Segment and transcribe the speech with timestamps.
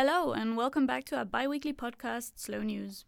[0.00, 3.04] Hello, and welcome back to our bi weekly podcast, Slow News.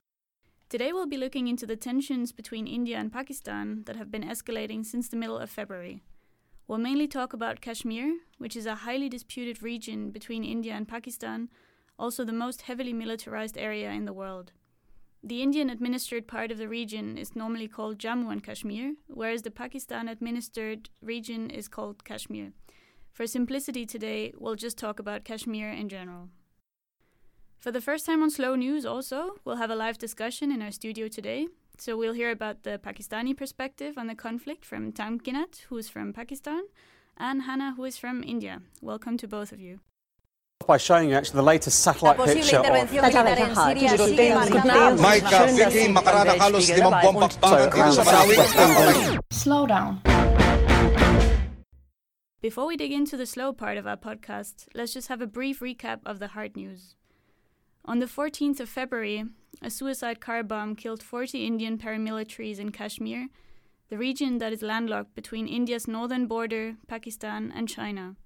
[0.68, 4.84] Today we'll be looking into the tensions between India and Pakistan that have been escalating
[4.84, 6.02] since the middle of February.
[6.66, 11.48] We'll mainly talk about Kashmir, which is a highly disputed region between India and Pakistan,
[11.96, 14.50] also the most heavily militarized area in the world.
[15.22, 19.52] The Indian administered part of the region is normally called Jammu and Kashmir, whereas the
[19.52, 22.50] Pakistan administered region is called Kashmir.
[23.12, 26.30] For simplicity today, we'll just talk about Kashmir in general.
[27.60, 30.70] For the first time on Slow News, also, we'll have a live discussion in our
[30.70, 31.46] studio today.
[31.76, 36.14] So we'll hear about the Pakistani perspective on the conflict from Tamkinat, who is from
[36.14, 36.62] Pakistan,
[37.18, 38.62] and Hannah, who is from India.
[38.80, 39.80] Welcome to both of you
[40.66, 42.64] by showing you actually the latest satellite picture of...
[49.30, 50.00] Slow down.
[52.40, 55.60] Before we dig into the slow part of our podcast, let's just have a brief
[55.60, 56.94] recap of the hard news.
[57.84, 59.24] On the 14th of February,
[59.62, 63.28] a suicide car bomb killed 40 Indian paramilitaries in Kashmir,
[63.88, 68.16] the region that is landlocked between India's northern border, Pakistan, and China.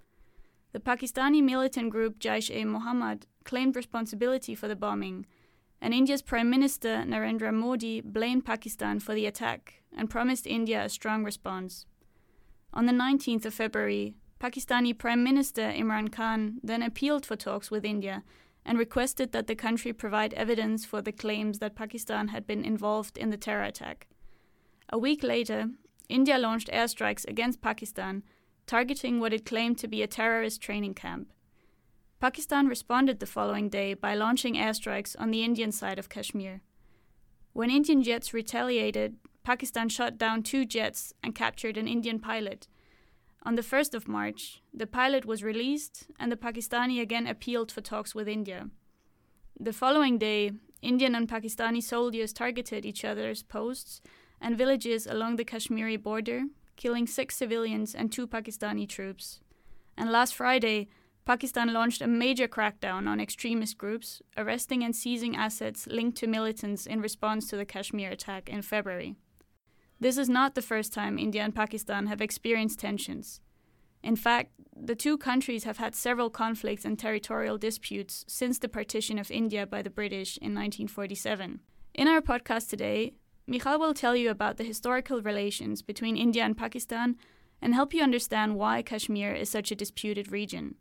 [0.72, 5.24] The Pakistani militant group Jaish e Mohammed claimed responsibility for the bombing,
[5.80, 10.89] and India's Prime Minister Narendra Modi blamed Pakistan for the attack and promised India a
[10.89, 11.86] strong response.
[12.72, 17.84] On the 19th of February, Pakistani Prime Minister Imran Khan then appealed for talks with
[17.84, 18.24] India
[18.64, 23.18] and requested that the country provide evidence for the claims that Pakistan had been involved
[23.18, 24.06] in the terror attack.
[24.88, 25.70] A week later,
[26.08, 28.22] India launched airstrikes against Pakistan
[28.66, 31.32] targeting what it claimed to be a terrorist training camp.
[32.20, 36.62] Pakistan responded the following day by launching airstrikes on the Indian side of Kashmir.
[37.52, 42.66] When Indian jets retaliated, Pakistan shot down two jets and captured an Indian pilot.
[43.46, 47.82] On the 1st of March, the pilot was released and the Pakistani again appealed for
[47.82, 48.70] talks with India.
[49.60, 54.00] The following day, Indian and Pakistani soldiers targeted each other's posts
[54.40, 56.44] and villages along the Kashmiri border,
[56.77, 59.40] killing six civilians and two Pakistani troops.
[59.94, 60.88] And last Friday,
[61.27, 66.86] Pakistan launched a major crackdown on extremist groups, arresting and seizing assets linked to militants
[66.86, 69.16] in response to the Kashmir attack in February.
[70.04, 73.40] This is not the first time India and Pakistan have experienced tensions.
[74.02, 79.18] In fact, the two countries have had several conflicts and territorial disputes since the partition
[79.18, 81.60] of India by the British in 1947.
[81.94, 83.14] In our podcast today,
[83.46, 87.16] Michal will tell you about the historical relations between India and Pakistan
[87.62, 90.74] and help you understand why Kashmir is such a disputed region.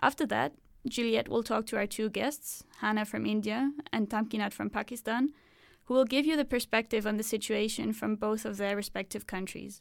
[0.00, 0.54] After that,
[0.88, 5.34] Juliet will talk to our two guests, Hannah from India and Tamkinat from Pakistan,
[5.88, 9.80] who will give you the perspective on the situation from both of their respective countries.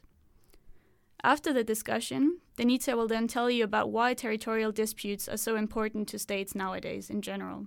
[1.22, 6.08] After the discussion, Denitsa will then tell you about why territorial disputes are so important
[6.08, 7.66] to states nowadays in general.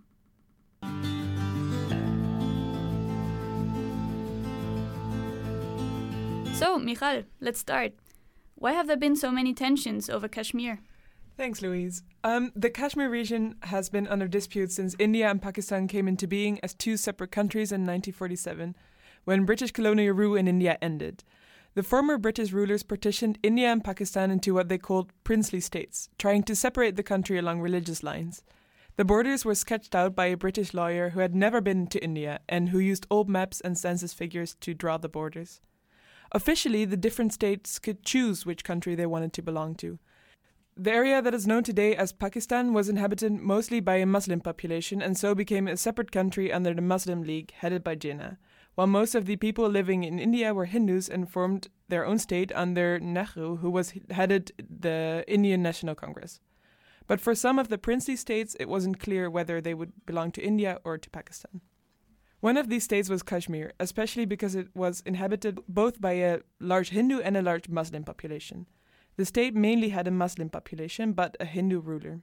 [6.54, 7.92] So, Michal, let's start.
[8.54, 10.80] Why have there been so many tensions over Kashmir?
[11.40, 12.02] Thanks, Louise.
[12.22, 16.60] Um, the Kashmir region has been under dispute since India and Pakistan came into being
[16.62, 18.76] as two separate countries in 1947,
[19.24, 21.24] when British colonial rule in India ended.
[21.72, 26.42] The former British rulers partitioned India and Pakistan into what they called princely states, trying
[26.42, 28.42] to separate the country along religious lines.
[28.96, 32.40] The borders were sketched out by a British lawyer who had never been to India
[32.50, 35.62] and who used old maps and census figures to draw the borders.
[36.32, 39.98] Officially, the different states could choose which country they wanted to belong to.
[40.82, 45.02] The area that is known today as Pakistan was inhabited mostly by a Muslim population
[45.02, 48.38] and so became a separate country under the Muslim League headed by Jinnah,
[48.76, 52.50] while most of the people living in India were Hindus and formed their own state
[52.54, 56.40] under Nehru, who was headed the Indian National Congress.
[57.06, 60.42] But for some of the princely states, it wasn't clear whether they would belong to
[60.42, 61.60] India or to Pakistan.
[62.40, 66.88] One of these states was Kashmir, especially because it was inhabited both by a large
[66.88, 68.64] Hindu and a large Muslim population.
[69.16, 72.20] The state mainly had a Muslim population, but a Hindu ruler.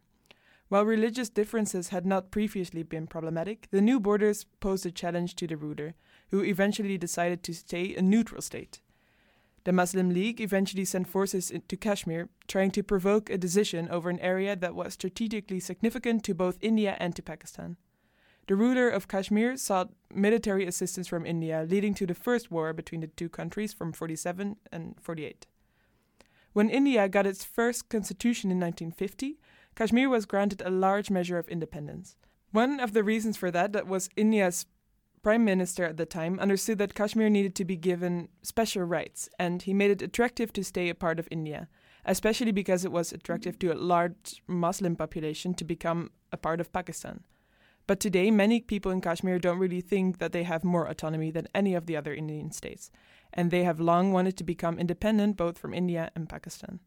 [0.70, 5.48] While religious differences had not previously been problematic, the new borders posed a challenge to
[5.48, 5.96] the ruler,
[6.30, 8.82] who eventually decided to stay a neutral state.
[9.64, 14.20] The Muslim League eventually sent forces to Kashmir, trying to provoke a decision over an
[14.20, 17.78] area that was strategically significant to both India and to Pakistan.
[18.48, 23.02] The ruler of Kashmir sought military assistance from India, leading to the first war between
[23.02, 25.48] the two countries from 47 and 48.
[26.58, 29.38] When India got its first constitution in 1950,
[29.76, 32.16] Kashmir was granted a large measure of independence.
[32.50, 34.66] One of the reasons for that, that was India's
[35.22, 39.62] prime minister at the time understood that Kashmir needed to be given special rights, and
[39.62, 41.68] he made it attractive to stay a part of India,
[42.06, 46.74] especially because it was attractive to a large Muslim population to become a part of
[46.74, 47.24] Pakistan.
[47.88, 51.48] But today, many people in Kashmir don't really think that they have more autonomy than
[51.56, 52.92] any of the other Indian states,
[53.32, 56.82] and they have long wanted to become independent both from India and Pakistan.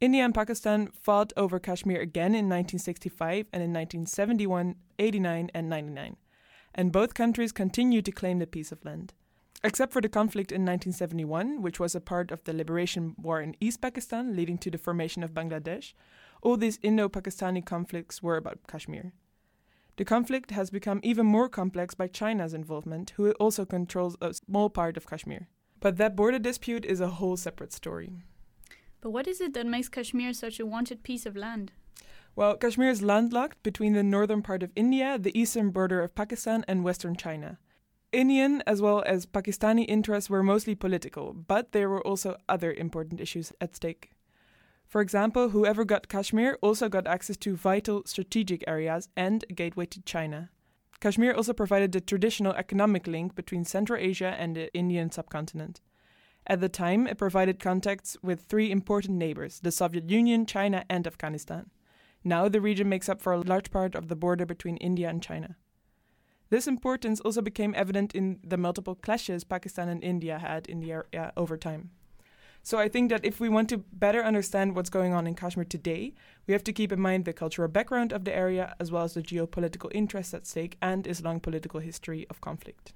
[0.00, 6.16] India and Pakistan fought over Kashmir again in 1965 and in 1971, 89, and 99,
[6.74, 9.12] and both countries continued to claim the piece of land.
[9.62, 13.54] Except for the conflict in 1971, which was a part of the liberation war in
[13.60, 15.92] East Pakistan, leading to the formation of Bangladesh,
[16.40, 19.12] all these Indo Pakistani conflicts were about Kashmir.
[19.96, 24.70] The conflict has become even more complex by China's involvement, who also controls a small
[24.70, 25.48] part of Kashmir.
[25.80, 28.22] But that border dispute is a whole separate story.
[29.02, 31.72] But what is it that makes Kashmir such a wanted piece of land?
[32.34, 36.64] Well, Kashmir is landlocked between the northern part of India, the eastern border of Pakistan,
[36.66, 37.58] and western China.
[38.12, 43.20] Indian as well as Pakistani interests were mostly political, but there were also other important
[43.20, 44.12] issues at stake.
[44.92, 49.86] For example, whoever got Kashmir also got access to vital strategic areas and a gateway
[49.86, 50.50] to China.
[51.00, 55.80] Kashmir also provided the traditional economic link between Central Asia and the Indian subcontinent.
[56.46, 61.06] At the time, it provided contacts with three important neighbors the Soviet Union, China, and
[61.06, 61.70] Afghanistan.
[62.22, 65.22] Now the region makes up for a large part of the border between India and
[65.22, 65.56] China.
[66.50, 70.92] This importance also became evident in the multiple clashes Pakistan and India had in the
[70.92, 71.92] area over time.
[72.62, 75.64] So I think that if we want to better understand what's going on in Kashmir
[75.64, 76.14] today,
[76.46, 79.14] we have to keep in mind the cultural background of the area as well as
[79.14, 82.92] the geopolitical interests at stake and long political history of conflict.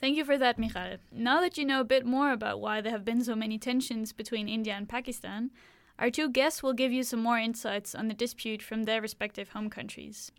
[0.00, 0.98] Thank you for that, Michal.
[1.10, 4.12] Now that you know a bit more about why there have been so many tensions
[4.12, 5.50] between India and Pakistan,
[5.98, 9.50] our two guests will give you some more insights on the dispute from their respective
[9.50, 10.30] home countries.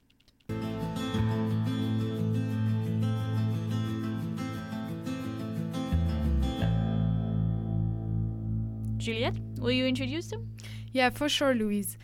[9.05, 10.49] Juliet, will you introduce them?
[10.91, 11.95] Yeah, for sure, Louise.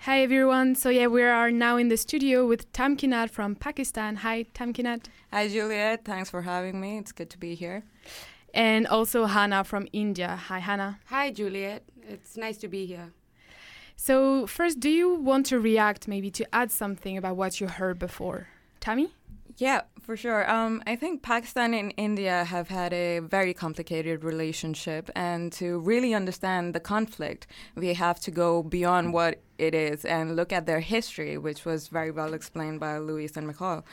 [0.00, 0.74] Hi everyone.
[0.74, 4.16] So yeah, we are now in the studio with Tamkinat from Pakistan.
[4.16, 5.06] Hi, Tamkinat.
[5.32, 6.04] Hi, Juliet.
[6.04, 6.98] Thanks for having me.
[6.98, 7.84] It's good to be here.
[8.52, 10.36] And also Hannah from India.
[10.36, 11.00] Hi, Hannah.
[11.06, 11.84] Hi, Juliet.
[12.06, 13.14] It's nice to be here.
[13.96, 17.98] So first, do you want to react, maybe to add something about what you heard
[17.98, 19.14] before, Tammy?
[19.56, 20.48] Yeah, for sure.
[20.50, 26.14] Um, I think Pakistan and India have had a very complicated relationship, and to really
[26.14, 30.80] understand the conflict, we have to go beyond what it is and look at their
[30.80, 33.84] history, which was very well explained by Louise and Michal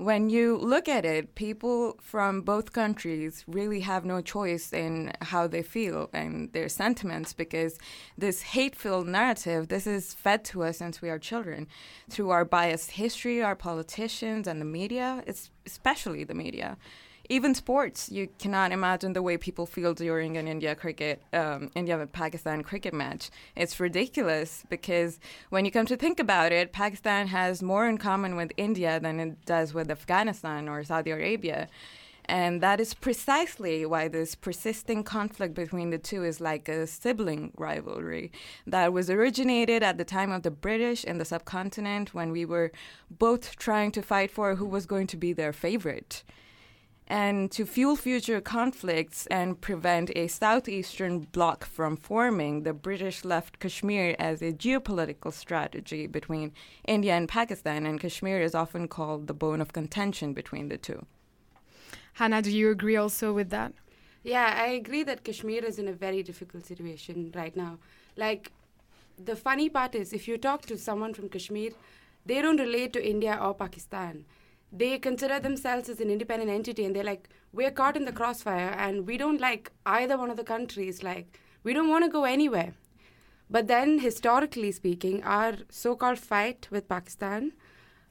[0.00, 5.46] when you look at it, people from both countries really have no choice in how
[5.46, 7.78] they feel and their sentiments because
[8.16, 11.68] this hate-filled narrative, this is fed to us since we are children.
[12.08, 15.22] Through our biased history, our politicians, and the media,
[15.66, 16.78] especially the media
[17.30, 21.96] even sports, you cannot imagine the way people feel during an India cricket, um, India
[22.12, 23.30] Pakistan cricket match.
[23.54, 28.34] It's ridiculous because when you come to think about it, Pakistan has more in common
[28.34, 31.68] with India than it does with Afghanistan or Saudi Arabia.
[32.24, 37.52] And that is precisely why this persisting conflict between the two is like a sibling
[37.56, 38.32] rivalry
[38.66, 42.72] that was originated at the time of the British in the subcontinent when we were
[43.08, 46.24] both trying to fight for who was going to be their favorite
[47.10, 53.58] and to fuel future conflicts and prevent a southeastern bloc from forming, the British left
[53.58, 56.52] Kashmir as a geopolitical strategy between
[56.86, 61.04] India and Pakistan, and Kashmir is often called the bone of contention between the two.
[62.12, 63.72] Hannah, do you agree also with that?
[64.22, 67.78] Yeah, I agree that Kashmir is in a very difficult situation right now.
[68.16, 68.52] Like,
[69.18, 71.72] the funny part is, if you talk to someone from Kashmir,
[72.24, 74.26] they don't relate to India or Pakistan
[74.72, 78.70] they consider themselves as an independent entity and they're like we're caught in the crossfire
[78.78, 82.24] and we don't like either one of the countries like we don't want to go
[82.24, 82.74] anywhere.
[83.50, 87.52] But then historically speaking our so-called fight with pakistan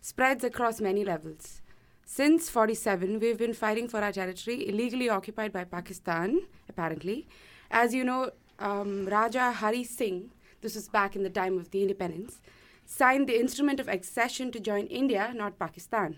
[0.01, 1.61] spreads across many levels.
[2.05, 7.27] Since 47 we've been fighting for our territory illegally occupied by pakistan apparently.
[7.71, 11.81] As you know um, raja hari singh this was back in the time of the
[11.81, 12.41] independence
[12.85, 16.17] signed the instrument of accession to join india not pakistan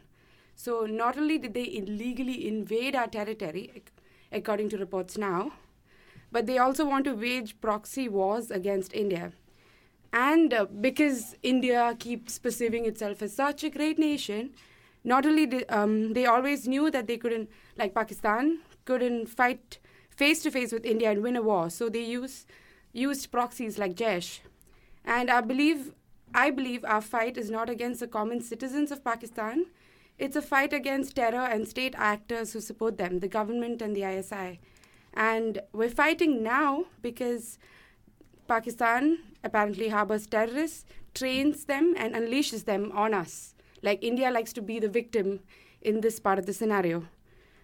[0.63, 3.83] so not only did they illegally invade our territory,
[4.31, 5.53] according to reports now,
[6.31, 9.31] but they also want to wage proxy wars against India.
[10.13, 14.51] And uh, because India keeps perceiving itself as such a great nation,
[15.03, 19.79] not only did, um, they always knew that they couldn't, like Pakistan, couldn't fight
[20.15, 21.71] face to face with India and win a war.
[21.71, 22.45] So they use,
[22.93, 24.41] used proxies like Jaish.
[25.03, 25.93] And I believe,
[26.35, 29.65] I believe our fight is not against the common citizens of Pakistan,
[30.21, 34.03] it's a fight against terror and state actors who support them, the government and the
[34.03, 34.59] ISI.
[35.15, 37.57] And we're fighting now because
[38.47, 40.85] Pakistan apparently harbors terrorists,
[41.15, 43.55] trains them, and unleashes them on us.
[43.81, 45.39] Like India likes to be the victim
[45.81, 47.07] in this part of the scenario.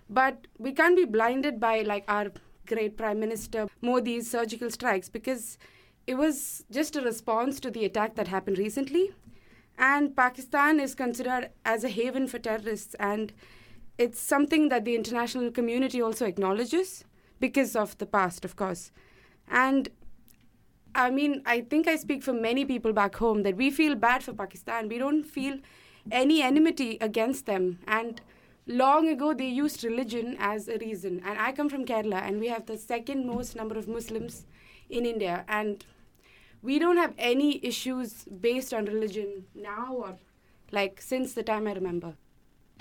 [0.09, 2.31] But we can't be blinded by like our
[2.65, 5.59] great Prime Minister Modi's surgical strikes because
[6.07, 9.11] it was just a response to the attack that happened recently.
[9.77, 13.31] And Pakistan is considered as a haven for terrorists, and
[13.97, 17.03] it's something that the international community also acknowledges
[17.39, 18.91] because of the past, of course.
[19.47, 19.89] And
[20.95, 24.23] I mean, I think I speak for many people back home that we feel bad
[24.23, 24.89] for Pakistan.
[24.89, 25.59] We don't feel
[26.11, 27.79] any enmity against them.
[27.87, 28.19] And
[28.65, 31.21] long ago, they used religion as a reason.
[31.23, 34.47] And I come from Kerala, and we have the second most number of Muslims
[34.89, 35.45] in India.
[35.47, 35.85] And
[36.61, 40.17] we don't have any issues based on religion now or
[40.71, 42.15] like since the time I remember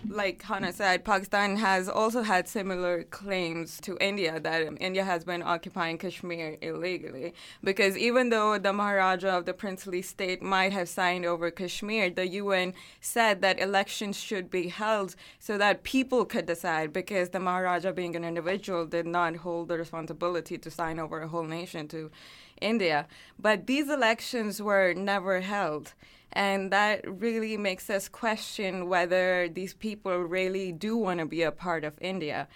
[0.08, 5.42] like Hannah said, Pakistan has also had similar claims to India that India has been
[5.42, 7.34] occupying Kashmir illegally.
[7.64, 12.28] Because even though the Maharaja of the princely state might have signed over Kashmir, the
[12.28, 16.92] UN said that elections should be held so that people could decide.
[16.92, 21.28] Because the Maharaja, being an individual, did not hold the responsibility to sign over a
[21.28, 22.10] whole nation to
[22.60, 23.06] India.
[23.38, 25.94] But these elections were never held.
[26.32, 31.52] And that really makes us question whether these people really do want to be a
[31.52, 32.48] part of India.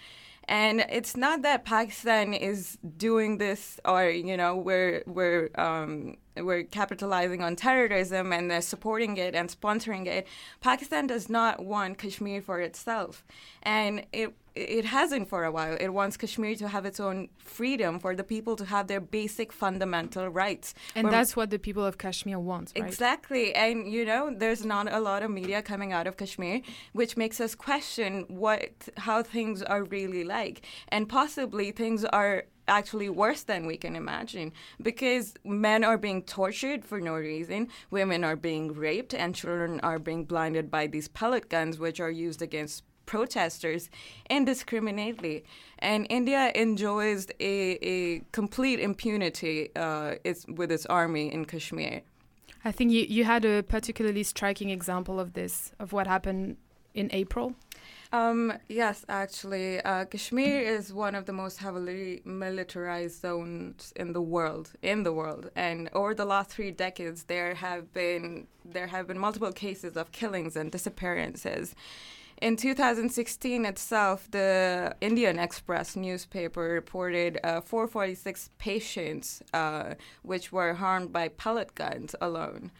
[0.45, 6.63] And it's not that Pakistan is doing this, or you know, we're we're um, we're
[6.63, 10.27] capitalizing on terrorism and they're supporting it and sponsoring it.
[10.61, 13.25] Pakistan does not want Kashmir for itself,
[13.63, 15.77] and it it hasn't for a while.
[15.79, 19.53] It wants Kashmir to have its own freedom for the people to have their basic
[19.53, 20.73] fundamental rights.
[20.93, 22.85] And that's what the people of Kashmir want, right?
[22.85, 23.55] Exactly.
[23.55, 26.61] And you know, there's not a lot of media coming out of Kashmir,
[26.93, 30.61] which makes us question what how things are really like.
[30.89, 34.51] And possibly things are actually worse than we can imagine
[34.81, 39.99] because men are being tortured for no reason, women are being raped, and children are
[39.99, 43.89] being blinded by these pellet guns, which are used against protesters
[44.29, 45.43] indiscriminately.
[45.79, 50.15] And India enjoys a, a complete impunity uh,
[50.47, 52.01] with its army in Kashmir.
[52.63, 56.57] I think you, you had a particularly striking example of this, of what happened
[56.93, 57.55] in April.
[58.13, 64.21] Um, yes, actually, uh, Kashmir is one of the most heavily militarized zones in the
[64.21, 64.73] world.
[64.81, 69.17] In the world, and over the last three decades, there have been there have been
[69.17, 71.73] multiple cases of killings and disappearances.
[72.41, 81.13] In 2016 itself, the Indian Express newspaper reported uh, 446 patients uh, which were harmed
[81.13, 82.71] by pellet guns alone.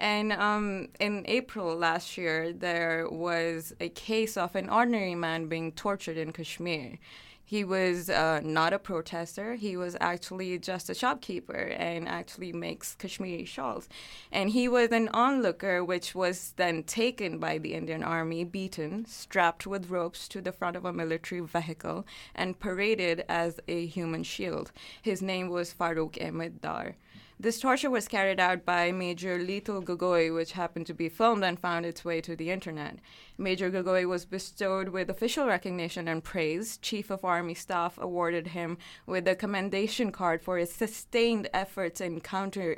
[0.00, 5.72] And um, in April last year, there was a case of an ordinary man being
[5.72, 6.98] tortured in Kashmir.
[7.44, 9.56] He was uh, not a protester.
[9.56, 13.88] He was actually just a shopkeeper and actually makes Kashmiri shawls.
[14.30, 19.66] And he was an onlooker, which was then taken by the Indian army, beaten, strapped
[19.66, 24.70] with ropes to the front of a military vehicle, and paraded as a human shield.
[25.02, 26.94] His name was Farooq Ahmed Dar.
[27.42, 31.58] This torture was carried out by Major Leetul Gogoi, which happened to be filmed and
[31.58, 32.98] found its way to the internet.
[33.38, 36.76] Major Gogoi was bestowed with official recognition and praise.
[36.82, 42.20] Chief of Army Staff awarded him with a commendation card for his sustained efforts in
[42.20, 42.76] counter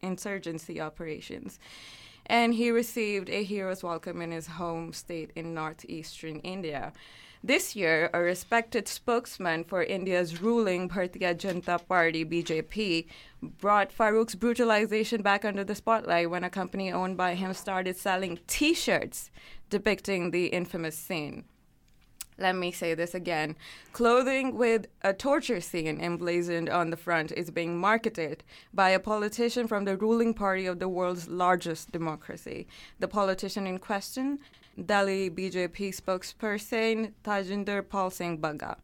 [0.00, 1.58] insurgency operations.
[2.26, 6.92] And he received a hero's welcome in his home state in northeastern India.
[7.46, 13.04] This year, a respected spokesman for India's ruling Bharatiya Janata Party BJP
[13.42, 18.38] brought Farooq's brutalization back under the spotlight when a company owned by him started selling
[18.46, 19.30] T-shirts
[19.68, 21.44] depicting the infamous scene.
[22.38, 23.56] Let me say this again.
[23.92, 29.68] Clothing with a torture scene emblazoned on the front is being marketed by a politician
[29.68, 32.66] from the ruling party of the world's largest democracy.
[33.00, 34.38] The politician in question
[34.82, 38.76] Delhi BJP spokesperson Tajinder Pal Singh Bagga.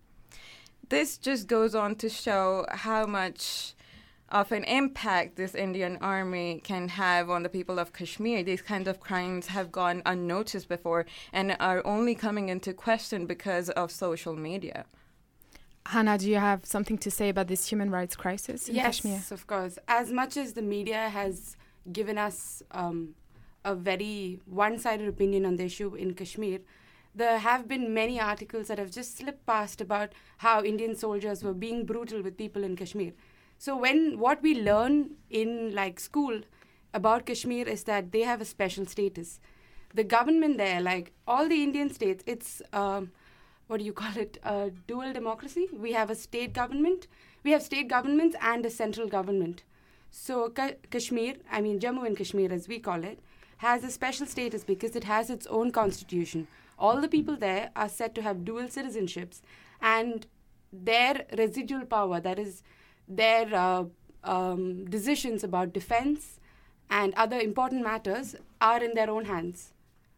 [0.89, 3.75] This just goes on to show how much
[4.31, 8.43] of an impact this Indian army can have on the people of Kashmir.
[8.43, 13.71] These kinds of crimes have gone unnoticed before and are only coming into question because
[13.71, 14.85] of social media.
[15.87, 19.15] Hannah, do you have something to say about this human rights crisis in yes, Kashmir?
[19.15, 19.79] Yes, of course.
[19.89, 21.57] As much as the media has
[21.91, 23.15] given us um,
[23.65, 26.61] a very one sided opinion on the issue in Kashmir.
[27.15, 31.53] There have been many articles that have just slipped past about how Indian soldiers were
[31.53, 33.13] being brutal with people in Kashmir.
[33.59, 36.41] So when what we learn in like school
[36.95, 39.41] about Kashmir is that they have a special status.
[39.95, 43.11] The government there, like all the Indian states, it's um,
[43.67, 44.39] what do you call it?
[44.43, 45.69] A dual democracy.
[45.73, 47.07] We have a state government.
[47.45, 49.63] We have state governments and a central government.
[50.11, 53.21] So Ka- Kashmir, I mean Jammu and Kashmir as we call it,
[53.61, 56.47] has a special status because it has its own constitution.
[56.79, 59.43] All the people there are said to have dual citizenships,
[59.83, 60.27] and
[60.73, 62.63] their residual power, that is,
[63.07, 63.85] their uh,
[64.25, 66.41] um, decisions about defense
[66.89, 69.75] and other important matters, are in their own hands.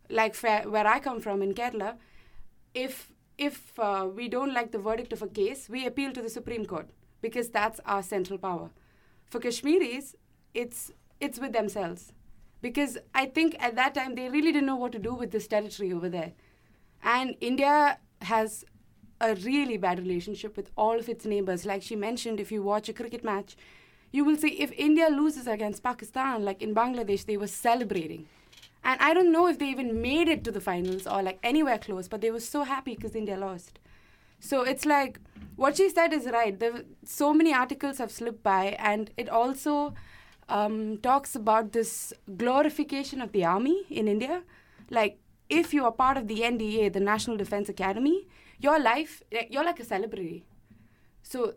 [0.08, 1.96] Like fa- where I come from in Kerala,
[2.74, 6.28] if if uh, we don't like the verdict of a case, we appeal to the
[6.28, 6.88] Supreme Court
[7.20, 8.70] because that's our central power.
[9.26, 10.14] For Kashmiris,
[10.54, 12.12] it's it's with themselves
[12.62, 15.46] because I think at that time they really didn't know what to do with this
[15.46, 16.32] territory over there,
[17.02, 18.64] and India has
[19.20, 21.66] a really bad relationship with all of its neighbors.
[21.66, 23.56] Like she mentioned, if you watch a cricket match,
[24.10, 28.26] you will see if India loses against Pakistan, like in Bangladesh, they were celebrating.
[28.84, 31.78] And I don't know if they even made it to the finals or like anywhere
[31.78, 33.78] close, but they were so happy because India lost.
[34.40, 35.20] So it's like
[35.54, 36.58] what she said is right.
[36.58, 39.94] There, so many articles have slipped by, and it also
[40.48, 44.42] um, talks about this glorification of the army in India.
[44.90, 45.18] Like,
[45.48, 48.26] if you are part of the NDA, the National Defense Academy,
[48.58, 50.44] your life, you're like a celebrity.
[51.22, 51.54] So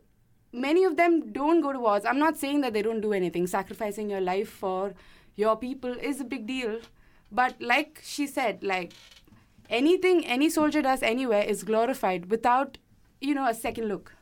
[0.52, 2.06] many of them don't go to wars.
[2.06, 3.48] I'm not saying that they don't do anything.
[3.48, 4.94] Sacrificing your life for
[5.36, 6.80] your people is a big deal.
[7.32, 8.94] But like she said, like
[9.70, 12.78] anything any soldier does anywhere is glorified without,
[13.20, 14.14] you know, a second look.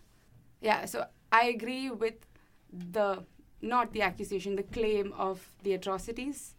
[0.61, 2.15] Yeah, so I agree with
[2.71, 3.23] the
[3.63, 6.55] not the accusation, the claim of the atrocities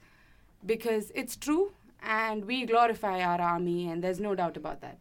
[0.64, 4.99] because it's true and we glorify our army and there's no doubt about that.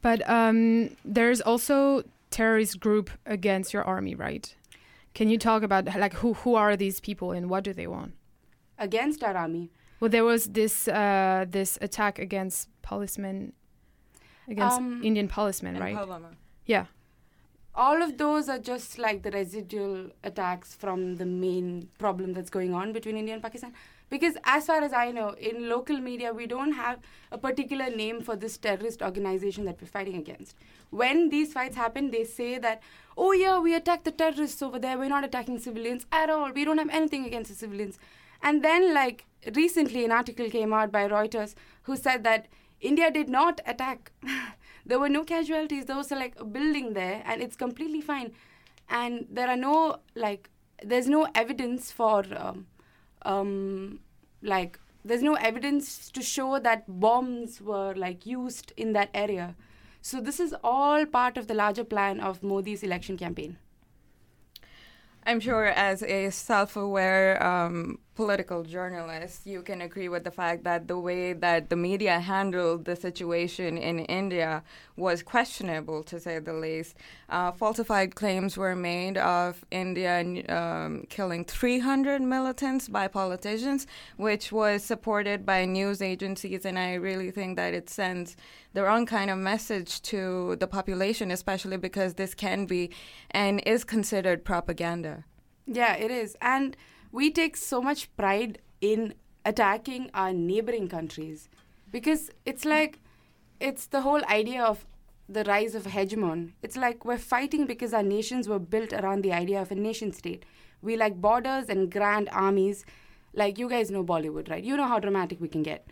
[0.00, 4.54] But um, there's also terrorist group against your army, right?
[5.14, 8.12] Can you talk about like who who are these people and what do they want?
[8.78, 9.70] Against our army.
[9.98, 13.52] Well, there was this uh, this attack against policemen,
[14.46, 15.96] against Um, Indian policemen, In right?
[15.96, 16.36] Pulwama.
[16.66, 16.86] Yeah.
[17.78, 22.74] All of those are just like the residual attacks from the main problem that's going
[22.74, 23.72] on between India and Pakistan.
[24.10, 26.98] Because as far as I know, in local media, we don't have
[27.30, 30.56] a particular name for this terrorist organization that we're fighting against.
[30.90, 32.82] When these fights happen, they say that,
[33.16, 34.98] oh yeah, we attacked the terrorists over there.
[34.98, 36.50] We're not attacking civilians at all.
[36.50, 37.98] We don't have anything against the civilians.
[38.42, 42.46] And then, like recently, an article came out by Reuters who said that
[42.80, 44.10] India did not attack.
[44.88, 45.84] there were no casualties.
[45.84, 48.32] There was like a building there, and it's completely fine.
[48.88, 50.50] And there are no like,
[50.82, 52.66] there's no evidence for, um,
[53.22, 54.00] um,
[54.42, 59.54] like, there's no evidence to show that bombs were like used in that area.
[60.00, 63.58] So this is all part of the larger plan of Modi's election campaign.
[65.24, 70.64] I'm sure, as a self aware um, political journalist, you can agree with the fact
[70.64, 74.64] that the way that the media handled the situation in India
[74.96, 76.96] was questionable, to say the least.
[77.28, 80.14] Uh, falsified claims were made of India
[80.48, 87.30] um, killing 300 militants by politicians, which was supported by news agencies, and I really
[87.30, 88.36] think that it sends
[88.74, 92.90] the wrong kind of message to the population, especially because this can be
[93.30, 95.24] and is considered propaganda.
[95.68, 96.36] Yeah, it is.
[96.40, 96.76] And
[97.12, 101.48] we take so much pride in attacking our neighboring countries
[101.90, 103.00] because it's like
[103.60, 104.86] it's the whole idea of
[105.28, 106.52] the rise of hegemon.
[106.62, 110.12] It's like we're fighting because our nations were built around the idea of a nation
[110.12, 110.44] state.
[110.80, 112.84] We like borders and grand armies.
[113.34, 114.64] Like you guys know Bollywood, right?
[114.64, 115.86] You know how dramatic we can get.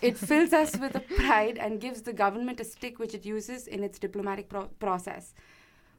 [0.00, 3.66] It fills us with a pride and gives the government a stick which it uses
[3.66, 5.34] in its diplomatic pro- process.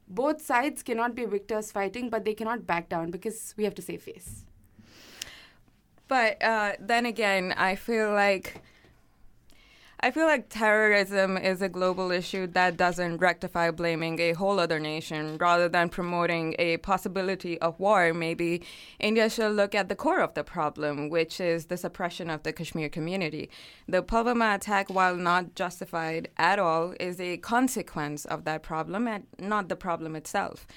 [0.07, 3.81] Both sides cannot be victors fighting, but they cannot back down because we have to
[3.81, 4.45] save face.
[6.13, 8.62] But uh, then again, I feel like
[9.99, 14.80] I feel like terrorism is a global issue that doesn't rectify blaming a whole other
[14.80, 18.13] nation rather than promoting a possibility of war.
[18.13, 18.62] Maybe
[18.99, 22.54] India should look at the core of the problem, which is the suppression of the
[22.54, 23.49] Kashmir community.
[23.88, 29.23] The Pulwama attack, while not justified at all, is a consequence of that problem and
[29.39, 30.67] not the problem itself.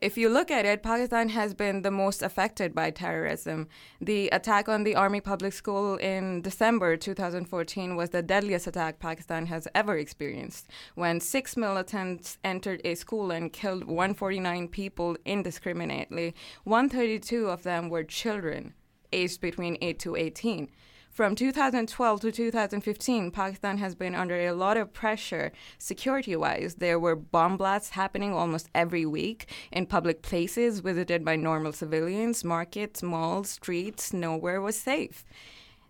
[0.00, 3.68] If you look at it, Pakistan has been the most affected by terrorism.
[4.00, 9.44] The attack on the Army Public School in December 2014 was the deadliest attack Pakistan
[9.46, 16.34] has ever experienced, when six militants entered a school and killed 149 people indiscriminately.
[16.64, 18.72] 132 of them were children
[19.12, 20.70] aged between 8 to 18.
[21.10, 26.76] From 2012 to 2015, Pakistan has been under a lot of pressure security wise.
[26.76, 32.44] There were bomb blasts happening almost every week in public places visited by normal civilians,
[32.44, 35.24] markets, malls, streets, nowhere was safe.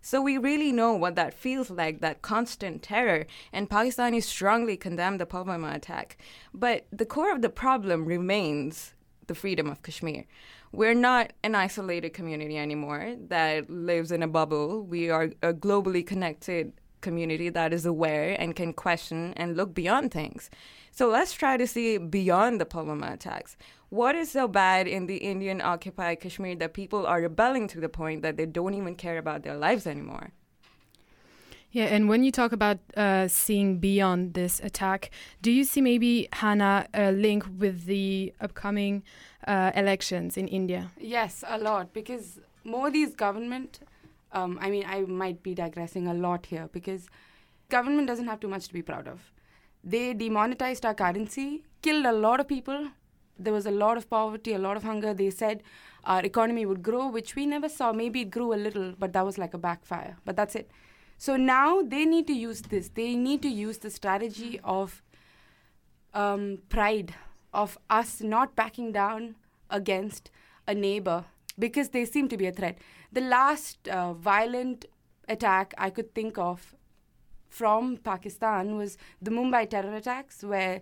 [0.00, 5.18] So we really know what that feels like, that constant terror, and Pakistanis strongly condemn
[5.18, 6.16] the Pulwama attack.
[6.54, 8.94] But the core of the problem remains
[9.26, 10.24] the freedom of Kashmir.
[10.72, 14.82] We're not an isolated community anymore that lives in a bubble.
[14.82, 20.12] We are a globally connected community that is aware and can question and look beyond
[20.12, 20.50] things.
[20.92, 23.56] So let's try to see beyond the Pulwama attacks.
[23.88, 27.88] What is so bad in the Indian occupied Kashmir that people are rebelling to the
[27.88, 30.32] point that they don't even care about their lives anymore?
[31.72, 36.28] Yeah, and when you talk about uh, seeing beyond this attack, do you see maybe,
[36.32, 39.04] Hannah, a link with the upcoming
[39.46, 40.90] uh, elections in India?
[40.98, 43.78] Yes, a lot, because Modi's government,
[44.32, 47.08] um, I mean, I might be digressing a lot here, because
[47.68, 49.30] government doesn't have too much to be proud of.
[49.84, 52.88] They demonetized our currency, killed a lot of people.
[53.38, 55.14] There was a lot of poverty, a lot of hunger.
[55.14, 55.62] They said
[56.04, 57.92] our economy would grow, which we never saw.
[57.92, 60.16] Maybe it grew a little, but that was like a backfire.
[60.24, 60.70] But that's it.
[61.20, 62.88] So now they need to use this.
[62.88, 65.02] They need to use the strategy of
[66.14, 67.14] um, pride,
[67.52, 69.34] of us not backing down
[69.68, 70.30] against
[70.66, 71.26] a neighbor
[71.58, 72.78] because they seem to be a threat.
[73.12, 74.86] The last uh, violent
[75.28, 76.74] attack I could think of
[77.50, 80.80] from Pakistan was the Mumbai terror attacks, where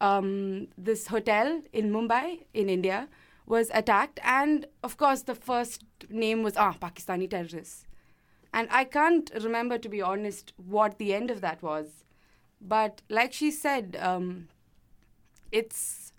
[0.00, 3.08] um, this hotel in Mumbai, in India,
[3.44, 4.20] was attacked.
[4.24, 7.85] And of course, the first name was ah, Pakistani terrorists.
[8.56, 12.04] And I can't remember, to be honest, what the end of that was.
[12.58, 14.48] But like she said, um,
[15.52, 16.14] it's,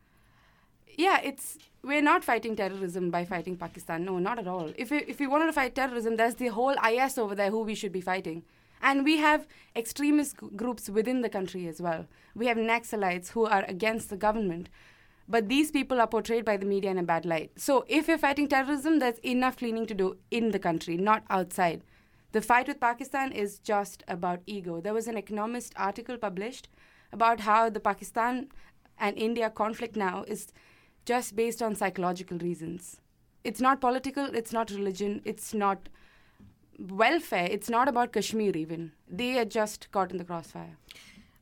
[0.95, 4.05] yeah, it's, we're not fighting terrorism by fighting Pakistan.
[4.05, 4.71] No, not at all.
[4.77, 7.63] If we, if we wanted to fight terrorism, there's the whole IS over there who
[7.63, 8.43] we should be fighting.
[8.83, 12.05] And we have extremist groups within the country as well.
[12.35, 14.69] We have Naxalites who are against the government.
[15.27, 17.53] But these people are portrayed by the media in a bad light.
[17.55, 21.81] So if you're fighting terrorism, there's enough cleaning to do in the country, not outside.
[22.33, 24.81] The fight with Pakistan is just about ego.
[24.81, 26.67] There was an economist article published
[27.11, 28.49] about how the Pakistan
[28.99, 30.47] and India conflict now is
[31.05, 32.99] just based on psychological reasons.
[33.43, 35.87] It's not political, it's not religion, it's not
[36.77, 38.91] welfare, it's not about Kashmir even.
[39.07, 40.77] They are just caught in the crossfire.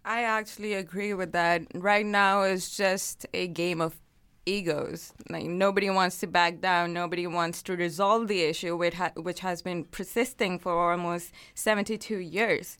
[0.06, 1.64] I actually agree with that.
[1.74, 4.00] Right now, it's just a game of
[4.46, 5.14] egos.
[5.30, 6.94] Like nobody wants to back down.
[6.94, 12.18] Nobody wants to resolve the issue, which, ha- which has been persisting for almost 72
[12.18, 12.78] years.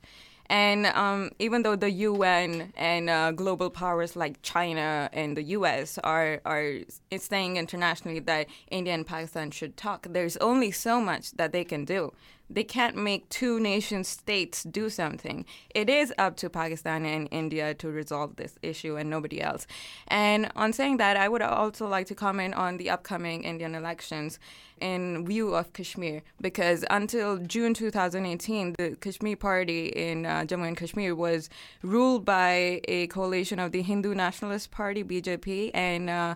[0.48, 5.98] And um, even though the UN and uh, global powers like China and the US
[6.00, 6.82] are, are
[7.18, 11.84] saying internationally that India and Pakistan should talk, there's only so much that they can
[11.84, 12.14] do
[12.50, 15.46] they can't make two nation states do something.
[15.74, 19.66] It is up to Pakistan and India to resolve this issue and nobody else.
[20.08, 24.40] And on saying that, I would also like to comment on the upcoming Indian elections
[24.80, 30.78] in view of Kashmir, because until June 2018, the Kashmir Party in uh, Jammu and
[30.78, 31.50] Kashmir was
[31.82, 36.36] ruled by a coalition of the Hindu Nationalist Party, BJP, and uh,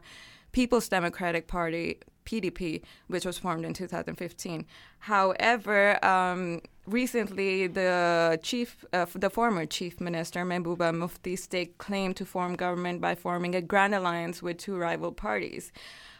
[0.53, 4.65] People's Democratic Party, PDP, which was formed in 2015.
[4.99, 12.25] However, um, recently the chief, uh, the former chief minister Mehbooba Mufti staked claim to
[12.25, 15.71] form government by forming a grand alliance with two rival parties.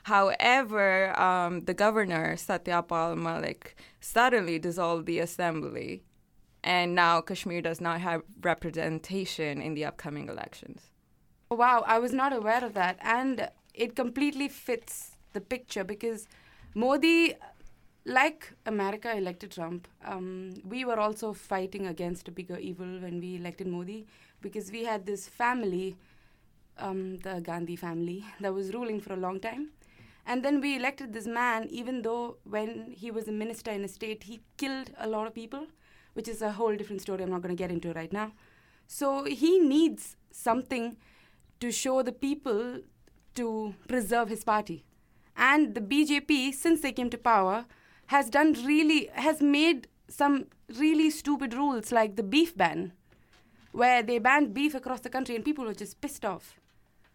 [0.03, 6.03] However, um, the governor Satyapal Malik suddenly dissolved the assembly,
[6.63, 10.89] and now Kashmir does not have representation in the upcoming elections.
[11.51, 16.27] Wow, I was not aware of that, and it completely fits the picture because
[16.73, 17.33] Modi,
[18.05, 23.35] like America elected Trump, um, we were also fighting against a bigger evil when we
[23.35, 24.05] elected Modi
[24.41, 25.95] because we had this family,
[26.77, 29.69] um, the Gandhi family, that was ruling for a long time.
[30.25, 33.87] And then we elected this man, even though when he was a minister in a
[33.87, 35.65] state, he killed a lot of people,
[36.13, 38.33] which is a whole different story I'm not going to get into right now.
[38.85, 40.97] So he needs something
[41.59, 42.81] to show the people
[43.35, 44.83] to preserve his party.
[45.39, 47.65] And the BJP, since they came to power,
[48.07, 50.47] has done really, has made some
[50.77, 52.91] really stupid rules like the beef ban,
[53.71, 56.59] where they banned beef across the country and people were just pissed off.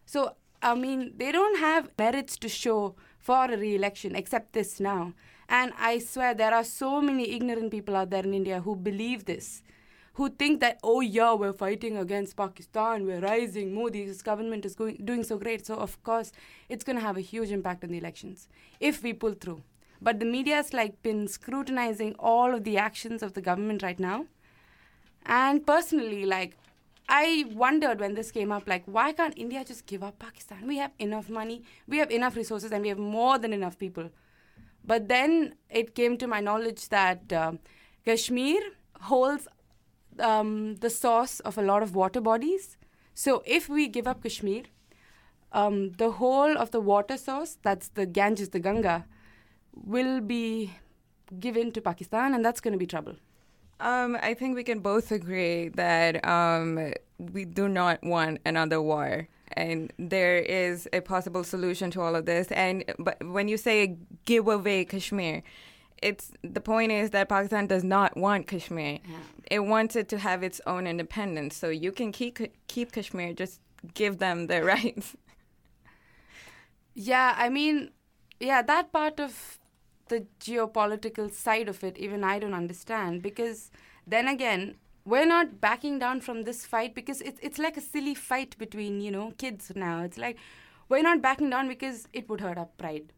[0.07, 4.79] So, I mean, they don't have merits to show for a re election except this
[4.79, 5.13] now.
[5.47, 9.25] And I swear there are so many ignorant people out there in India who believe
[9.25, 9.61] this
[10.15, 14.95] who think that, oh, yeah, we're fighting against Pakistan, we're rising, Modi's government is going,
[15.03, 15.65] doing so great.
[15.65, 16.31] So, of course,
[16.69, 18.47] it's going to have a huge impact on the elections
[18.79, 19.61] if we pull through.
[20.01, 23.99] But the media has like been scrutinizing all of the actions of the government right
[23.99, 24.25] now.
[25.25, 26.55] And personally, like,
[27.09, 30.65] I wondered when this came up, like, why can't India just give up Pakistan?
[30.65, 34.09] We have enough money, we have enough resources, and we have more than enough people.
[34.85, 37.53] But then it came to my knowledge that uh,
[38.05, 38.61] Kashmir
[39.01, 39.47] holds
[40.19, 42.77] um, the source of a lot of water bodies.
[43.13, 44.63] So if we give up Kashmir,
[45.51, 49.05] um, the whole of the water source, that's the Ganges, the Ganga,
[49.73, 50.73] will be
[51.39, 53.15] given to Pakistan, and that's going to be trouble.
[53.79, 59.27] Um, I think we can both agree that um, we do not want another war,
[59.53, 62.47] and there is a possible solution to all of this.
[62.51, 65.43] And but when you say give away Kashmir,
[66.01, 68.99] it's the point is that Pakistan does not want Kashmir.
[69.03, 69.17] Yeah.
[69.51, 71.55] It wants it to have its own independence.
[71.55, 73.59] So you can keep keep Kashmir, just
[73.93, 75.15] give them their rights.
[76.93, 77.91] Yeah, I mean,
[78.39, 79.59] yeah, that part of
[80.07, 83.71] the geopolitical side of it, even I don't understand because
[84.07, 88.15] then again, we're not backing down from this fight because it's it's like a silly
[88.15, 90.03] fight between you know kids now.
[90.03, 90.37] It's like
[90.89, 93.13] we're not backing down because it would hurt our pride.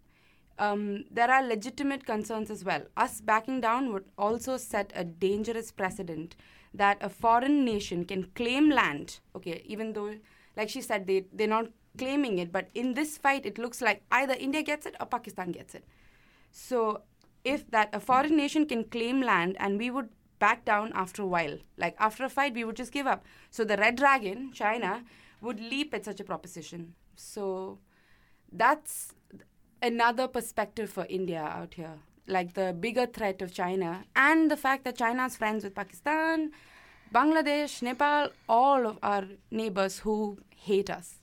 [0.59, 2.83] Um, there are legitimate concerns as well.
[2.95, 6.35] Us backing down would also set a dangerous precedent
[6.73, 9.19] that a foreign nation can claim land.
[9.35, 10.15] Okay, even though,
[10.55, 11.67] like she said, they they're not
[11.97, 15.51] claiming it, but in this fight, it looks like either India gets it or Pakistan
[15.51, 15.85] gets it.
[16.51, 17.01] So
[17.43, 21.27] if that a foreign nation can claim land and we would back down after a
[21.27, 23.23] while, like after a fight, we would just give up.
[23.49, 25.03] So the Red Dragon, China,
[25.41, 26.93] would leap at such a proposition.
[27.15, 27.79] So
[28.51, 29.13] that's
[29.81, 31.99] another perspective for India out here.
[32.27, 36.51] Like the bigger threat of China and the fact that China is friends with Pakistan,
[37.13, 41.16] Bangladesh, Nepal, all of our neighbors who hate us.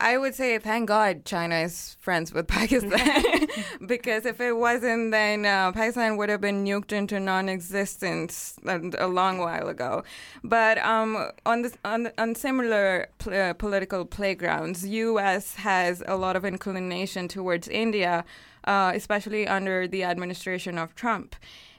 [0.00, 3.46] I would say thank God China is friends with Pakistan
[3.86, 9.06] because if it wasn't, then uh, Pakistan would have been nuked into non-existence a, a
[9.06, 10.02] long while ago.
[10.42, 15.54] But um, on this, on, on similar pl- uh, political playgrounds, U.S.
[15.56, 18.24] has a lot of inclination towards India,
[18.64, 21.36] uh, especially under the administration of Trump.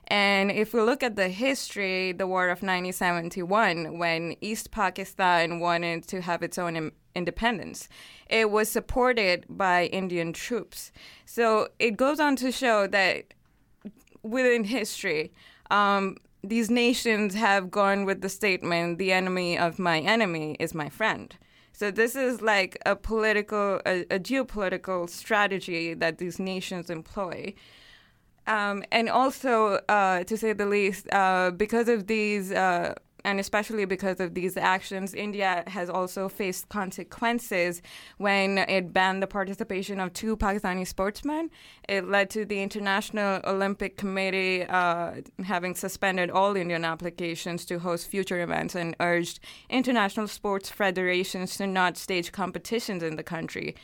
[0.07, 6.07] And if we look at the history, the War of 1971, when East Pakistan wanted
[6.09, 7.89] to have its own independence,
[8.29, 10.91] it was supported by Indian troops.
[11.25, 13.33] So it goes on to show that
[14.23, 15.31] within history,
[15.71, 20.89] um, these nations have gone with the statement, the enemy of my enemy is my
[20.89, 21.35] friend.
[21.73, 27.53] So this is like a political, a, a geopolitical strategy that these nations employ.
[28.47, 32.93] Um, and also, uh, to say the least, uh, because of these, uh,
[33.25, 37.81] and especially because of these actions, India has also faced consequences
[38.17, 41.49] when it banned the participation of two Pakistani sportsmen.
[41.89, 48.07] It led to the International Olympic Committee uh, having suspended all Indian applications to host
[48.07, 53.75] future events and urged international sports federations to not stage competitions in the country.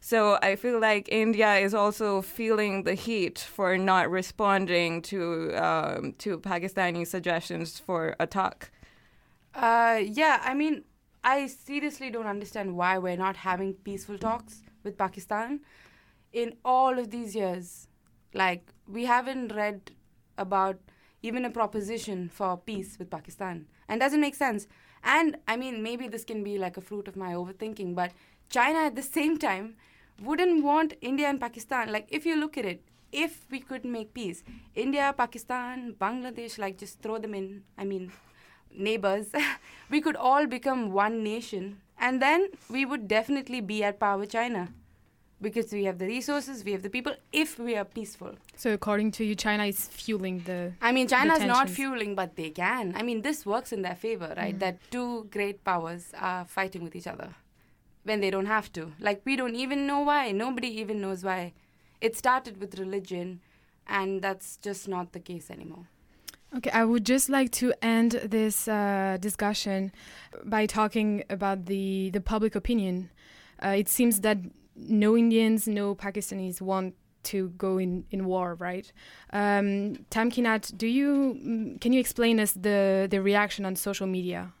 [0.00, 6.14] So I feel like India is also feeling the heat for not responding to um,
[6.18, 8.70] to Pakistani suggestions for a talk.
[9.54, 10.84] Uh, yeah, I mean,
[11.24, 15.60] I seriously don't understand why we're not having peaceful talks with Pakistan
[16.32, 17.88] in all of these years.
[18.32, 19.90] Like, we haven't read
[20.38, 20.78] about
[21.22, 23.66] even a proposition for peace with Pakistan.
[23.88, 24.68] And doesn't make sense.
[25.02, 28.12] And I mean, maybe this can be like a fruit of my overthinking, but
[28.48, 29.76] China at the same time
[30.22, 31.90] wouldn't want India and Pakistan.
[31.90, 32.82] Like, if you look at it,
[33.12, 38.12] if we could make peace, India, Pakistan, Bangladesh, like, just throw them in, I mean,
[38.74, 39.28] neighbors,
[39.90, 41.80] we could all become one nation.
[41.98, 44.68] And then we would definitely be at power with China
[45.40, 48.34] because we have the resources, we have the people, if we are peaceful.
[48.56, 50.72] So, according to you, China is fueling the.
[50.82, 52.94] I mean, China is not fueling, but they can.
[52.96, 54.54] I mean, this works in their favor, right?
[54.54, 54.60] Mm.
[54.60, 57.34] That two great powers are fighting with each other
[58.04, 58.92] when they don't have to.
[58.98, 60.32] Like, we don't even know why.
[60.32, 61.52] Nobody even knows why.
[62.00, 63.40] It started with religion,
[63.86, 65.86] and that's just not the case anymore.
[66.56, 69.92] Okay, I would just like to end this uh, discussion
[70.44, 73.10] by talking about the, the public opinion.
[73.64, 74.38] Uh, it seems that
[74.74, 78.90] no Indians, no Pakistanis want to go in, in war, right?
[79.32, 84.52] Um, Tamkinat, do you mm, can you explain us the the reaction on social media?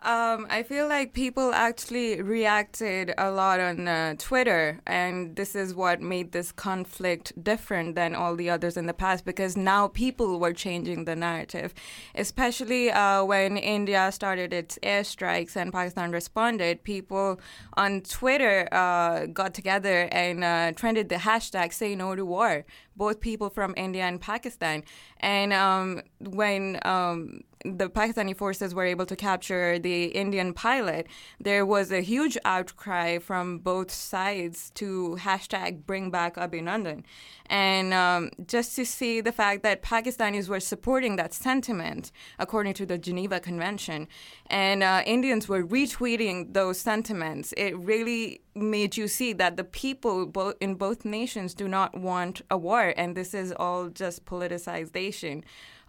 [0.00, 5.74] Um, I feel like people actually reacted a lot on uh, Twitter, and this is
[5.74, 10.38] what made this conflict different than all the others in the past because now people
[10.38, 11.74] were changing the narrative,
[12.14, 16.84] especially uh, when India started its airstrikes and Pakistan responded.
[16.84, 17.40] People
[17.76, 23.18] on Twitter uh, got together and uh, trended the hashtag "Say No to War," both
[23.18, 24.84] people from India and Pakistan.
[25.18, 31.06] And um, when um, the Pakistani forces were able to capture the Indian pilot,
[31.40, 37.04] there was a huge outcry from both sides to hashtag bring back Abhinandan.
[37.46, 42.86] And um, just to see the fact that Pakistanis were supporting that sentiment, according to
[42.86, 44.06] the Geneva Convention,
[44.46, 50.26] and uh, Indians were retweeting those sentiments, it really made you see that the people
[50.26, 55.42] bo- in both nations do not want a war, and this is all just politicization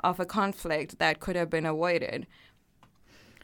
[0.04, 2.28] of a conflict that could have been avoided.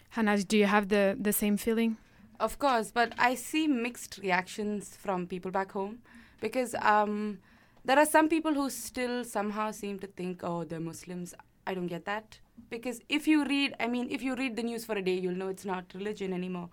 [0.09, 1.97] Hannah, do you have the, the same feeling?
[2.39, 5.99] Of course, but I see mixed reactions from people back home
[6.41, 7.39] because um,
[7.83, 11.33] there are some people who still somehow seem to think, oh, they're Muslims.
[11.67, 12.39] I don't get that.
[12.69, 15.35] Because if you read, I mean, if you read the news for a day, you'll
[15.35, 16.69] know it's not religion anymore.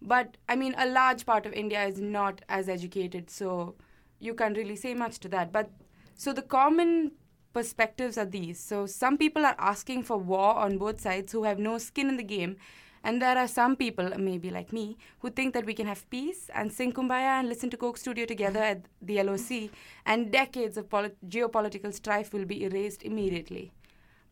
[0.00, 3.76] But I mean, a large part of India is not as educated, so
[4.18, 5.52] you can't really say much to that.
[5.52, 5.70] But
[6.14, 7.12] so the common
[7.52, 8.58] perspectives are these.
[8.58, 12.16] So some people are asking for war on both sides who have no skin in
[12.16, 12.56] the game.
[13.04, 16.48] And there are some people, maybe like me, who think that we can have peace
[16.54, 19.70] and sing Kumbaya and listen to Coke Studio together at the LOC,
[20.06, 23.72] and decades of polit- geopolitical strife will be erased immediately.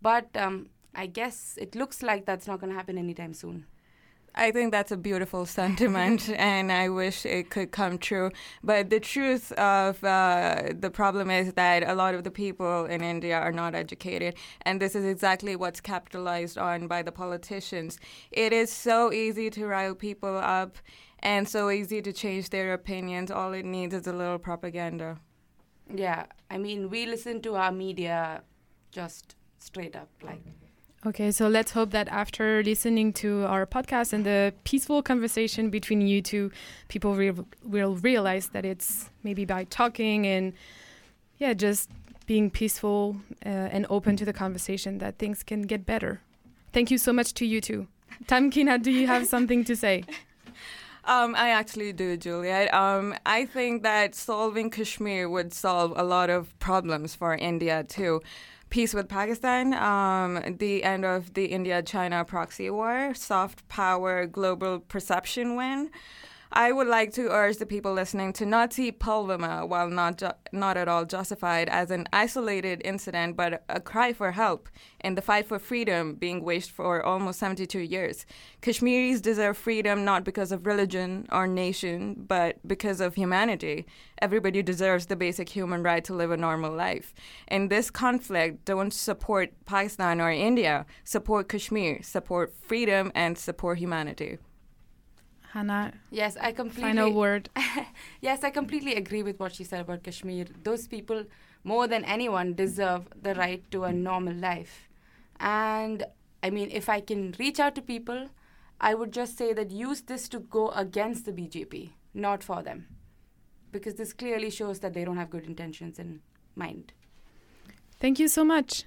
[0.01, 3.67] But um, I guess it looks like that's not going to happen anytime soon.
[4.35, 8.31] I think that's a beautiful sentiment, and I wish it could come true.
[8.63, 13.03] But the truth of uh, the problem is that a lot of the people in
[13.03, 17.99] India are not educated, and this is exactly what's capitalized on by the politicians.
[18.31, 20.79] It is so easy to rile people up,
[21.19, 23.31] and so easy to change their opinions.
[23.31, 25.19] All it needs is a little propaganda.
[25.93, 28.43] Yeah, I mean, we listen to our media
[28.93, 30.43] just straight up, like.
[31.07, 36.03] Okay, so let's hope that after listening to our podcast and the peaceful conversation between
[36.03, 36.51] you two,
[36.89, 37.33] people re-
[37.65, 40.53] will realize that it's maybe by talking and,
[41.39, 41.89] yeah, just
[42.27, 46.21] being peaceful uh, and open to the conversation that things can get better.
[46.75, 47.87] Thank you so much to you two.
[48.27, 50.05] Tamkina, do you have something to say?
[51.03, 52.73] Um, I actually do, Juliet.
[52.75, 58.21] Um, I think that solving Kashmir would solve a lot of problems for India too
[58.71, 64.79] peace with Pakistan, um, the end of the India China proxy war, soft power global
[64.79, 65.91] perception win.
[66.53, 70.33] I would like to urge the people listening to not see Pulwama, while not ju-
[70.51, 75.23] not at all justified, as an isolated incident, but a cry for help in the
[75.23, 78.27] fight for freedom being waged for almost 72 years.
[78.63, 83.87] Kashmiris deserve freedom not because of religion or nation, but because of humanity.
[84.21, 87.15] Everybody deserves the basic human right to live a normal life.
[87.47, 90.85] In this conflict, don't support Pakistan or India.
[91.05, 94.39] Support Kashmir, support freedom, and support humanity.
[95.53, 95.93] Hannah.
[96.11, 96.91] Yes, I completely.
[96.91, 97.51] Final word.
[98.21, 100.47] yes, I completely agree with what she said about Kashmir.
[100.63, 101.25] Those people,
[101.65, 104.89] more than anyone, deserve the right to a normal life.
[105.41, 106.05] And
[106.43, 108.29] I mean, if I can reach out to people,
[108.81, 112.87] I would just say that use this to go against the BJP, not for them.
[113.73, 116.21] Because this clearly shows that they don't have good intentions in
[116.55, 116.93] mind.
[117.99, 118.85] Thank you so much.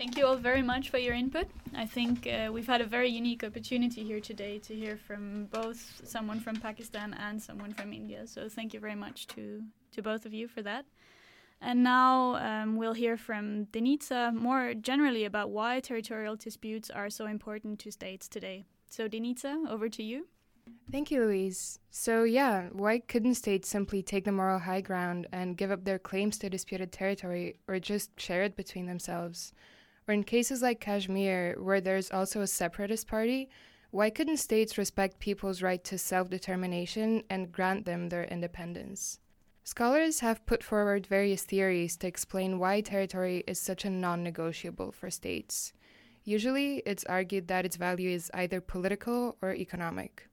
[0.00, 1.46] Thank you all very much for your input.
[1.74, 6.00] I think uh, we've had a very unique opportunity here today to hear from both
[6.04, 8.26] someone from Pakistan and someone from India.
[8.26, 10.86] So thank you very much to, to both of you for that.
[11.60, 17.26] And now um, we'll hear from Denitsa more generally about why territorial disputes are so
[17.26, 18.64] important to states today.
[18.88, 20.28] So, Denitsa, over to you.
[20.90, 21.78] Thank you, Louise.
[21.90, 25.98] So, yeah, why couldn't states simply take the moral high ground and give up their
[25.98, 29.52] claims to disputed territory or just share it between themselves?
[30.10, 33.48] Or in cases like Kashmir, where there's also a separatist party,
[33.92, 39.20] why couldn't states respect people's right to self determination and grant them their independence?
[39.62, 44.90] Scholars have put forward various theories to explain why territory is such a non negotiable
[44.90, 45.72] for states.
[46.24, 50.26] Usually, it's argued that its value is either political or economic.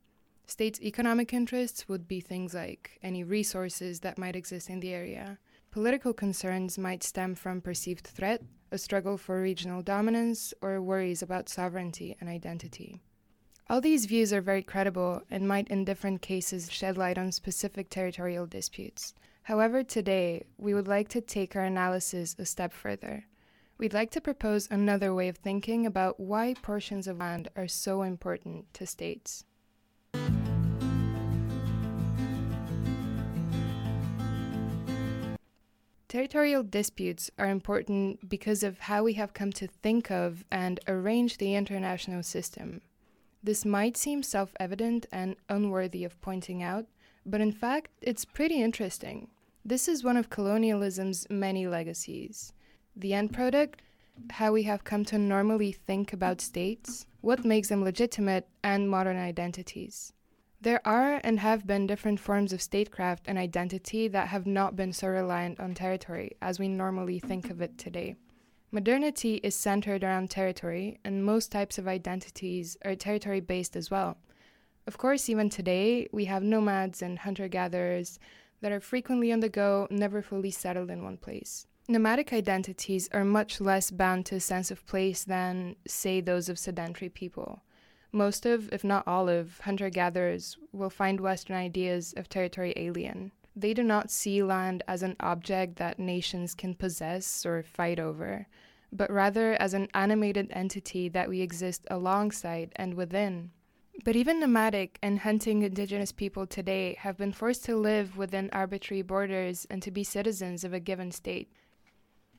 [0.47, 5.37] States' economic interests would be things like any resources that might exist in the area.
[5.77, 11.49] Political concerns might stem from perceived threat a struggle for regional dominance, or worries about
[11.49, 12.99] sovereignty and identity.
[13.69, 17.91] All these views are very credible and might, in different cases, shed light on specific
[17.91, 19.13] territorial disputes.
[19.43, 23.25] However, today, we would like to take our analysis a step further.
[23.77, 28.01] We'd like to propose another way of thinking about why portions of land are so
[28.01, 29.43] important to states.
[36.07, 41.37] Territorial disputes are important because of how we have come to think of and arrange
[41.37, 42.81] the international system.
[43.43, 46.85] This might seem self evident and unworthy of pointing out,
[47.25, 49.27] but in fact, it's pretty interesting.
[49.65, 52.53] This is one of colonialism's many legacies.
[52.95, 53.81] The end product?
[54.31, 59.17] how we have come to normally think about states, what makes them legitimate, and modern
[59.17, 60.13] identities.
[60.59, 64.91] There are and have been different forms of statecraft and identity that have not been
[64.91, 68.15] so reliant on territory as we normally think of it today.
[68.71, 74.17] Modernity is centered around territory, and most types of identities are territory based as well.
[74.87, 78.19] Of course, even today, we have nomads and hunter gatherers
[78.61, 81.67] that are frequently on the go, never fully settled in one place.
[81.87, 86.59] Nomadic identities are much less bound to a sense of place than, say, those of
[86.59, 87.61] sedentary people.
[88.11, 93.31] Most of, if not all of, hunter gatherers will find Western ideas of territory alien.
[93.55, 98.47] They do not see land as an object that nations can possess or fight over,
[98.91, 103.51] but rather as an animated entity that we exist alongside and within.
[104.05, 109.01] But even nomadic and hunting indigenous people today have been forced to live within arbitrary
[109.01, 111.51] borders and to be citizens of a given state.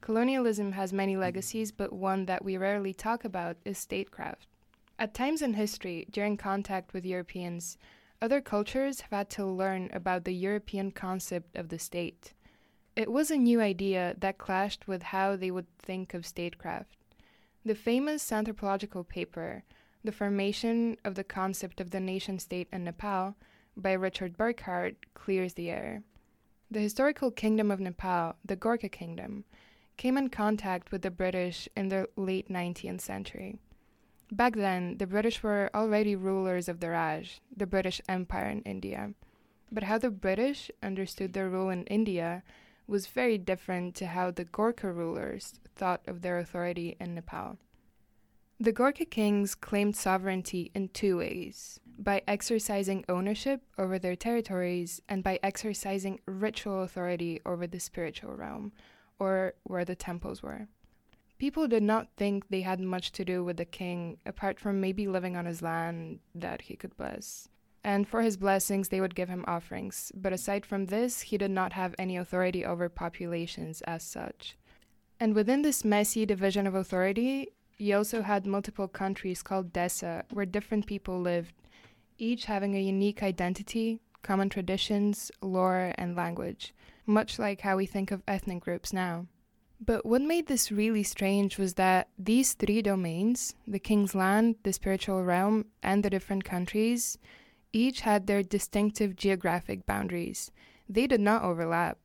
[0.01, 4.47] Colonialism has many legacies, but one that we rarely talk about is statecraft.
[5.01, 7.79] At times in history, during contact with Europeans,
[8.21, 12.35] other cultures have had to learn about the European concept of the state.
[12.97, 16.97] It was a new idea that clashed with how they would think of statecraft.
[17.65, 19.63] The famous anthropological paper,
[20.03, 23.37] the Formation of the Concept of the Nation State in Nepal
[23.77, 26.03] by Richard Burghart clears the air.
[26.73, 29.45] The historical kingdom of Nepal, the Gorkha Kingdom,
[29.97, 33.61] came in contact with the British in the late 19th century.
[34.31, 39.15] Back then, the British were already rulers of the Raj, the British Empire in India.
[39.73, 42.43] But how the British understood their rule in India
[42.87, 47.59] was very different to how the Gorkha rulers thought of their authority in Nepal.
[48.61, 55.23] The Gorkha kings claimed sovereignty in two ways by exercising ownership over their territories and
[55.23, 58.73] by exercising ritual authority over the spiritual realm,
[59.19, 60.69] or where the temples were.
[61.39, 65.07] People did not think they had much to do with the king, apart from maybe
[65.07, 67.49] living on his land that he could bless.
[67.85, 70.11] And for his blessings, they would give him offerings.
[70.15, 74.57] But aside from this, he did not have any authority over populations as such.
[75.21, 80.45] And within this messy division of authority, he also had multiple countries called Desa, where
[80.45, 81.55] different people lived,
[82.19, 86.75] each having a unique identity, common traditions, lore, and language,
[87.07, 89.27] much like how we think of ethnic groups now.
[89.81, 94.73] But what made this really strange was that these three domains the king's land, the
[94.73, 97.17] spiritual realm, and the different countries
[97.73, 100.51] each had their distinctive geographic boundaries.
[100.89, 101.99] They did not overlap.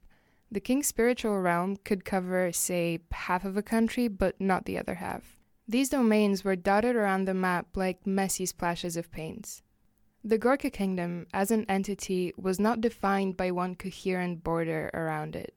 [0.51, 4.95] The king's spiritual realm could cover, say, half of a country, but not the other
[4.95, 5.39] half.
[5.67, 9.61] These domains were dotted around the map like messy splashes of paint.
[10.24, 15.53] The Gorkha kingdom, as an entity, was not defined by one coherent border around it.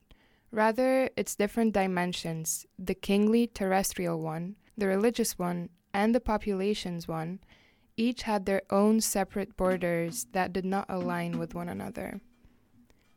[0.50, 7.40] Rather, its different dimensions, the kingly terrestrial one, the religious one, and the populations one,
[7.96, 12.20] each had their own separate borders that did not align with one another.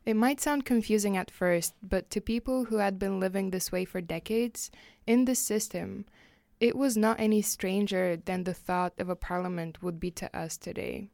[0.06, 3.84] It might sound confusing at first, but to people who had been living this way
[3.84, 4.70] for decades,
[5.06, 6.06] in this system,
[6.58, 10.56] it was not any stranger than the thought of a parliament would be to us
[10.56, 11.10] today.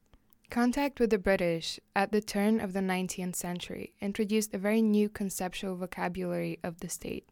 [0.50, 5.08] Contact with the British at the turn of the 19th century introduced a very new
[5.08, 7.28] conceptual vocabulary of the state.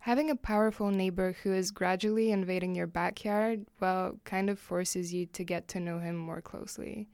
[0.00, 5.26] Having a powerful neighbor who is gradually invading your backyard, well, kind of forces you
[5.26, 7.08] to get to know him more closely.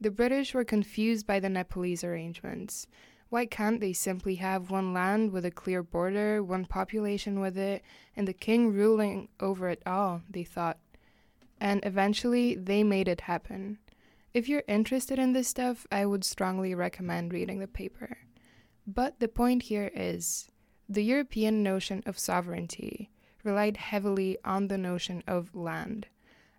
[0.00, 2.86] The British were confused by the Nepalese arrangements.
[3.28, 7.82] Why can't they simply have one land with a clear border, one population with it,
[8.16, 10.22] and the king ruling over it all?
[10.28, 10.78] They thought.
[11.60, 13.78] And eventually, they made it happen.
[14.36, 18.18] If you're interested in this stuff, I would strongly recommend reading the paper.
[18.86, 20.50] But the point here is
[20.86, 23.10] the European notion of sovereignty
[23.44, 26.08] relied heavily on the notion of land.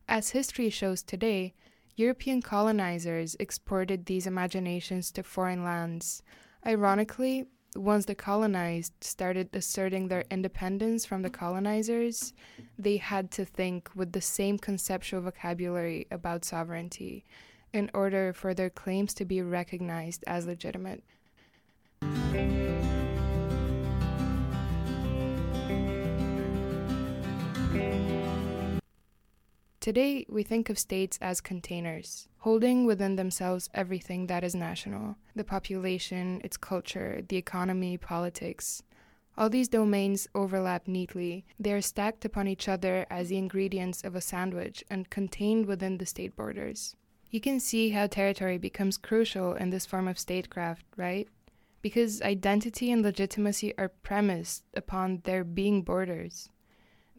[0.10, 1.54] As history shows today,
[1.96, 6.24] European colonizers exported these imaginations to foreign lands,
[6.66, 12.34] Ironically, once the colonized started asserting their independence from the colonizers,
[12.80, 17.24] they had to think with the same conceptual vocabulary about sovereignty
[17.74, 21.04] in order for their claims to be recognized as legitimate.
[29.88, 35.46] Today, we think of states as containers, holding within themselves everything that is national the
[35.46, 38.84] population, its culture, the economy, politics.
[39.38, 41.46] All these domains overlap neatly.
[41.58, 46.00] They are stacked upon each other as the ingredients of a sandwich and contained within
[46.00, 46.98] the state borders.
[47.30, 51.28] You can see how territory becomes crucial in this form of statecraft, right?
[51.82, 56.50] Because identity and legitimacy are premised upon there being borders.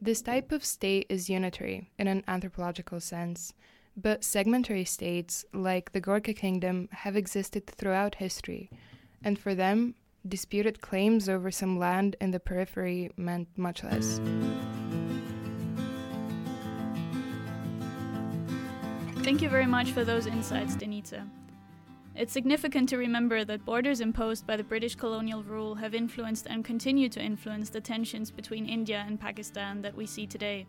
[0.01, 3.53] This type of state is unitary in an anthropological sense,
[3.97, 8.71] but segmentary states, like the Gorkha kingdom, have existed throughout history,
[9.23, 9.95] and for them,
[10.27, 14.21] disputed claims over some land in the periphery meant much less.
[19.29, 21.29] Thank you very much for those insights, Denita.
[22.14, 26.64] It's significant to remember that borders imposed by the British colonial rule have influenced and
[26.64, 30.66] continue to influence the tensions between India and Pakistan that we see today.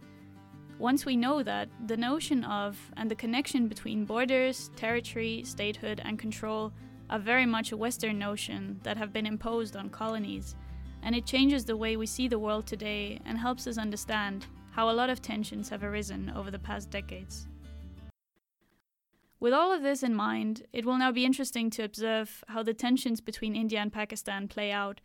[0.78, 6.20] Once we know that, the notion of and the connection between borders, territory, statehood, and
[6.20, 6.74] control
[7.10, 10.58] are very much a Western notion that have been imposed on colonies,
[11.02, 14.90] and it changes the way we see the world today and helps us understand how
[14.90, 17.49] a lot of tensions have arisen over the past decades.
[19.40, 22.74] With all of this in mind, it will now be interesting to observe how the
[22.74, 25.00] tensions between India and Pakistan play out,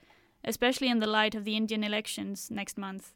[0.45, 3.13] especially in the light of the Indian elections next month.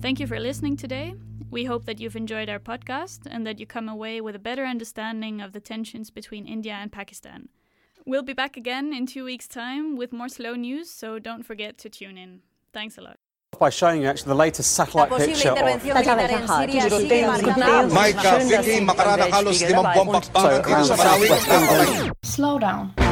[0.00, 1.14] Thank you for listening today.
[1.50, 4.64] We hope that you've enjoyed our podcast and that you come away with a better
[4.64, 7.48] understanding of the tensions between India and Pakistan.
[8.04, 11.78] We'll be back again in two weeks' time with more slow news, so don't forget
[11.78, 12.42] to tune in.
[12.72, 13.23] Thanks a lot.
[13.58, 15.58] By showing you actually the latest satellite picture of...
[17.92, 21.28] Mike, uh, Vicky, makarada halos limang bombak bang sa Marawi.
[22.22, 23.03] Slow down.